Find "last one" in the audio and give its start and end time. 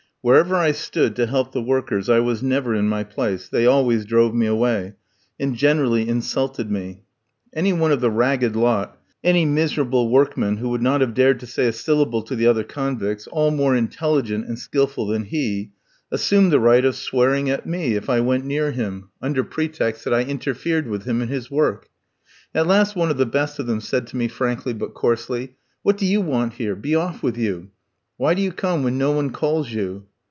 22.67-23.09